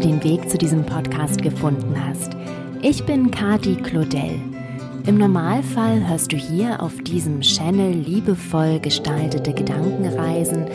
[0.00, 2.32] heute den Weg zu diesem Podcast gefunden hast.
[2.80, 4.40] Ich bin Kati Claudel.
[5.06, 10.66] Im Normalfall hörst du hier auf diesem Channel liebevoll gestaltete Gedankenreisen,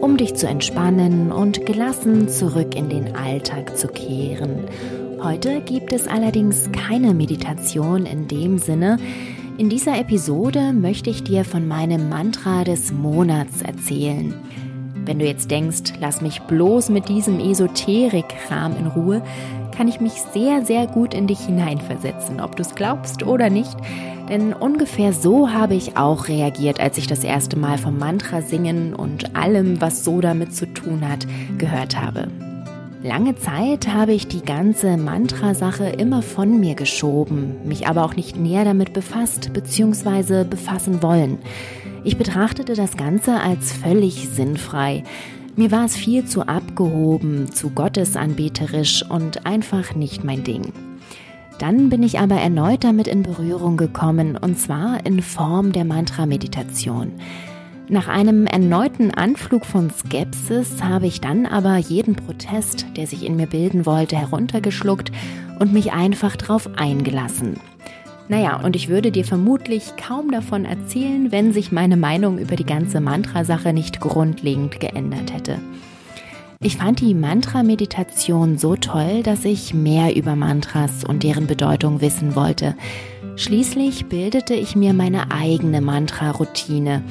[0.00, 4.64] um dich zu entspannen und gelassen zurück in den Alltag zu kehren.
[5.22, 8.98] Heute gibt es allerdings keine Meditation in dem Sinne.
[9.58, 14.34] In dieser Episode möchte ich dir von meinem Mantra des Monats erzählen.
[15.04, 19.22] Wenn du jetzt denkst, lass mich bloß mit diesem Esoterik-Kram in Ruhe,
[19.76, 23.76] kann ich mich sehr, sehr gut in dich hineinversetzen, ob du es glaubst oder nicht.
[24.28, 28.94] Denn ungefähr so habe ich auch reagiert, als ich das erste Mal vom Mantra singen
[28.94, 31.26] und allem, was so damit zu tun hat,
[31.58, 32.28] gehört habe.
[33.02, 38.36] Lange Zeit habe ich die ganze Mantra-Sache immer von mir geschoben, mich aber auch nicht
[38.36, 40.44] näher damit befasst bzw.
[40.44, 41.38] befassen wollen.
[42.04, 45.04] Ich betrachtete das Ganze als völlig sinnfrei.
[45.54, 50.72] Mir war es viel zu abgehoben, zu gottesanbeterisch und einfach nicht mein Ding.
[51.58, 57.12] Dann bin ich aber erneut damit in Berührung gekommen, und zwar in Form der Mantra-Meditation.
[57.88, 63.36] Nach einem erneuten Anflug von Skepsis habe ich dann aber jeden Protest, der sich in
[63.36, 65.12] mir bilden wollte, heruntergeschluckt
[65.60, 67.60] und mich einfach drauf eingelassen.
[68.28, 72.64] Naja, und ich würde dir vermutlich kaum davon erzählen, wenn sich meine Meinung über die
[72.64, 75.58] ganze Mantra-Sache nicht grundlegend geändert hätte.
[76.64, 82.36] Ich fand die Mantra-Meditation so toll, dass ich mehr über Mantras und deren Bedeutung wissen
[82.36, 82.76] wollte.
[83.34, 87.02] Schließlich bildete ich mir meine eigene Mantra-Routine.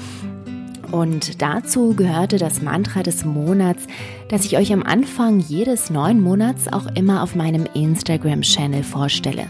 [0.92, 3.88] Und dazu gehörte das Mantra des Monats,
[4.30, 9.48] das ich euch am Anfang jedes neuen Monats auch immer auf meinem Instagram-Channel vorstelle.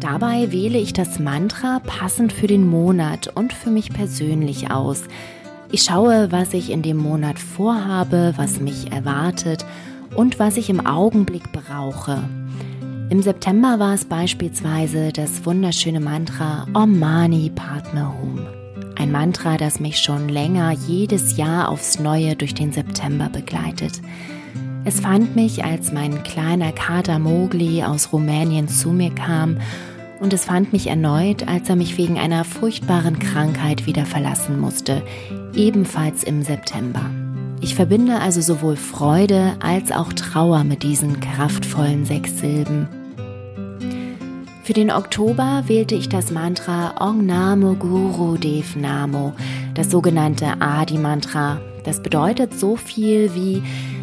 [0.00, 5.02] Dabei wähle ich das Mantra passend für den Monat und für mich persönlich aus.
[5.70, 9.66] Ich schaue, was ich in dem Monat vorhabe, was mich erwartet
[10.16, 12.18] und was ich im Augenblick brauche.
[13.10, 18.46] Im September war es beispielsweise das wunderschöne Mantra Om Mani Padme Hum.
[18.96, 24.00] Ein Mantra, das mich schon länger jedes Jahr aufs Neue durch den September begleitet.
[24.84, 29.58] Es fand mich, als mein kleiner Kater Mowgli aus Rumänien zu mir kam
[30.20, 35.02] und es fand mich erneut, als er mich wegen einer furchtbaren Krankheit wieder verlassen musste,
[35.54, 37.10] ebenfalls im September.
[37.62, 42.88] Ich verbinde also sowohl Freude als auch Trauer mit diesen kraftvollen sechs Silben.
[44.62, 49.34] Für den Oktober wählte ich das Mantra Ong Namo Guru Dev Namo,
[49.74, 51.60] das sogenannte Adi-Mantra.
[51.84, 53.62] Das bedeutet so viel wie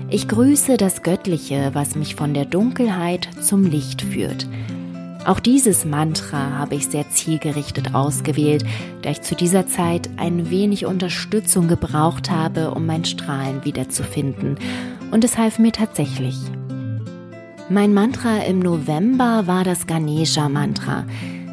[0.09, 4.47] Ich grüße das Göttliche, was mich von der Dunkelheit zum Licht führt.
[5.27, 8.63] Auch dieses Mantra habe ich sehr zielgerichtet ausgewählt,
[9.01, 14.57] da ich zu dieser Zeit ein wenig Unterstützung gebraucht habe, um mein Strahlen wiederzufinden.
[15.11, 16.37] Und es half mir tatsächlich.
[17.67, 21.03] Mein Mantra im November war das Ganesha-Mantra.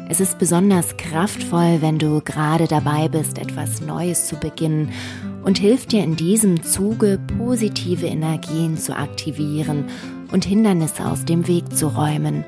[0.07, 4.93] Es ist besonders kraftvoll, wenn du gerade dabei bist, etwas Neues zu beginnen
[5.43, 9.89] und hilft dir in diesem Zuge, positive Energien zu aktivieren
[10.31, 12.45] und Hindernisse aus dem Weg zu räumen.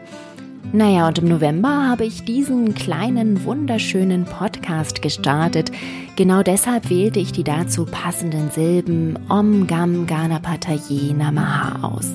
[0.73, 5.72] Naja, und im November habe ich diesen kleinen, wunderschönen Podcast gestartet.
[6.17, 12.11] Genau deshalb wählte ich die dazu passenden Silben Om Gam Ganapataye Namaha aus.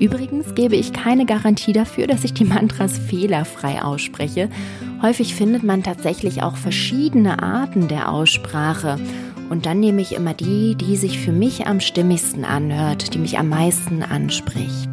[0.00, 4.48] Übrigens gebe ich keine Garantie dafür, dass ich die Mantras fehlerfrei ausspreche.
[5.02, 8.98] Häufig findet man tatsächlich auch verschiedene Arten der Aussprache.
[9.50, 13.38] Und dann nehme ich immer die, die sich für mich am stimmigsten anhört, die mich
[13.38, 14.88] am meisten anspricht.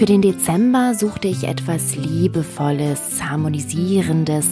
[0.00, 4.46] Für den Dezember suchte ich etwas Liebevolles, Harmonisierendes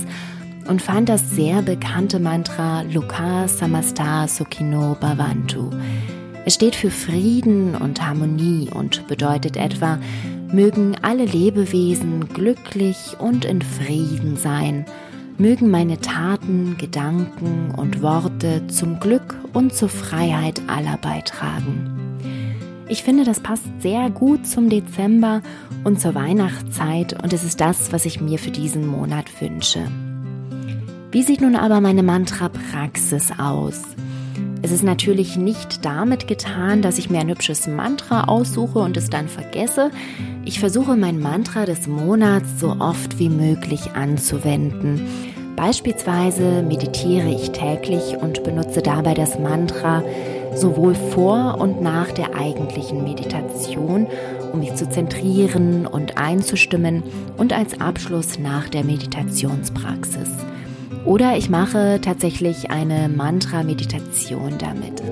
[0.68, 5.70] und fand das sehr bekannte Mantra Luka Samasta Sukino Bhavantu.
[6.44, 9.98] Es steht für Frieden und Harmonie und bedeutet etwa,
[10.52, 14.84] mögen alle Lebewesen glücklich und in Frieden sein,
[15.38, 21.97] mögen meine Taten, Gedanken und Worte zum Glück und zur Freiheit aller beitragen.
[22.90, 25.42] Ich finde, das passt sehr gut zum Dezember
[25.84, 29.80] und zur Weihnachtszeit und es ist das, was ich mir für diesen Monat wünsche.
[31.12, 33.82] Wie sieht nun aber meine Mantra-Praxis aus?
[34.62, 39.10] Es ist natürlich nicht damit getan, dass ich mir ein hübsches Mantra aussuche und es
[39.10, 39.90] dann vergesse.
[40.46, 45.06] Ich versuche mein Mantra des Monats so oft wie möglich anzuwenden.
[45.56, 50.02] Beispielsweise meditiere ich täglich und benutze dabei das Mantra
[50.58, 54.06] sowohl vor und nach der eigentlichen Meditation,
[54.52, 57.02] um mich zu zentrieren und einzustimmen
[57.36, 60.30] und als Abschluss nach der Meditationspraxis.
[61.04, 65.02] Oder ich mache tatsächlich eine Mantra-Meditation damit.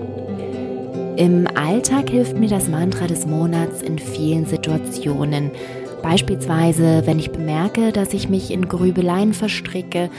[1.16, 5.50] Im Alltag hilft mir das Mantra des Monats in vielen Situationen.
[6.02, 10.10] Beispielsweise, wenn ich bemerke, dass ich mich in Grübeleien verstricke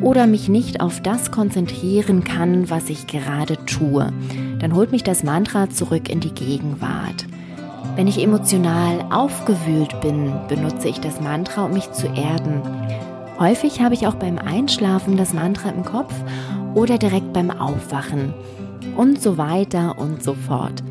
[0.00, 4.12] oder mich nicht auf das konzentrieren kann, was ich gerade tue.
[4.60, 7.26] Dann holt mich das Mantra zurück in die Gegenwart.
[7.96, 12.62] Wenn ich emotional aufgewühlt bin, benutze ich das Mantra, um mich zu erden.
[13.38, 16.14] Häufig habe ich auch beim Einschlafen das Mantra im Kopf
[16.74, 18.34] oder direkt beim Aufwachen
[18.96, 20.82] und so weiter und so fort.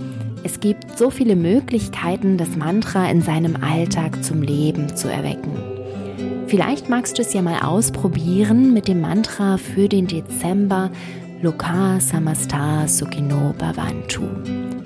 [0.43, 5.51] Es gibt so viele Möglichkeiten, das Mantra in seinem Alltag zum Leben zu erwecken.
[6.47, 10.89] Vielleicht magst du es ja mal ausprobieren mit dem Mantra für den Dezember
[11.41, 14.23] Loka Samastar Sukino Bhavantu.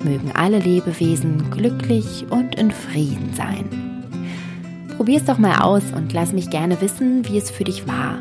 [0.04, 3.64] Mögen alle Lebewesen glücklich und in Frieden sein.
[4.96, 8.18] Probier es doch mal aus und lass mich gerne wissen, wie es für dich war.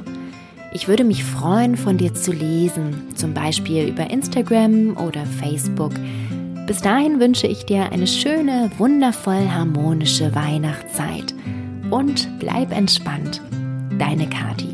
[0.71, 5.94] Ich würde mich freuen, von dir zu lesen, zum Beispiel über Instagram oder Facebook.
[6.65, 11.36] Bis dahin wünsche ich dir eine schöne, wundervoll harmonische Weihnachtszeit
[11.91, 13.41] und bleib entspannt.
[14.00, 14.73] Deine Kati.